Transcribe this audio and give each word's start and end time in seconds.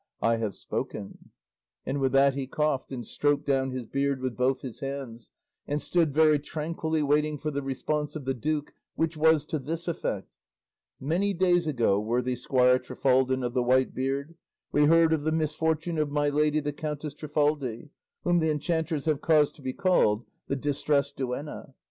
I 0.23 0.37
have 0.37 0.55
spoken." 0.55 1.29
And 1.85 1.99
with 1.99 2.11
that 2.13 2.33
he 2.33 2.47
coughed, 2.47 2.91
and 2.91 3.05
stroked 3.05 3.45
down 3.45 3.69
his 3.69 3.85
beard 3.85 4.19
with 4.19 4.35
both 4.35 4.63
his 4.63 4.79
hands, 4.79 5.29
and 5.67 5.79
stood 5.79 6.11
very 6.11 6.39
tranquilly 6.39 7.03
waiting 7.03 7.37
for 7.37 7.51
the 7.51 7.61
response 7.61 8.15
of 8.15 8.25
the 8.25 8.33
duke, 8.33 8.73
which 8.95 9.15
was 9.15 9.45
to 9.45 9.59
this 9.59 9.87
effect: 9.87 10.27
"Many 10.99 11.35
days 11.35 11.67
ago, 11.67 11.99
worthy 11.99 12.35
squire 12.35 12.79
Trifaldin 12.79 13.43
of 13.43 13.53
the 13.53 13.61
White 13.61 13.93
Beard, 13.93 14.33
we 14.71 14.85
heard 14.85 15.13
of 15.13 15.21
the 15.21 15.31
misfortune 15.31 15.99
of 15.99 16.09
my 16.09 16.29
lady 16.29 16.59
the 16.59 16.73
Countess 16.73 17.13
Trifaldi, 17.13 17.91
whom 18.23 18.39
the 18.39 18.49
enchanters 18.49 19.05
have 19.05 19.21
caused 19.21 19.53
to 19.57 19.61
be 19.61 19.71
called 19.73 20.25
the 20.47 20.55
Distressed 20.55 21.15
Duenna. 21.17 21.75